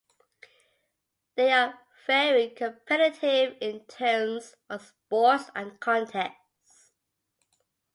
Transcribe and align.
They 1.35 1.51
are 1.51 1.79
very 2.07 2.49
competitive 2.49 3.55
in 3.61 3.81
terms 3.85 4.55
on 4.67 4.79
sports 4.79 5.51
and 5.53 5.79
contests. 5.79 6.91